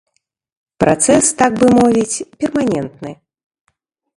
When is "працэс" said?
0.83-1.25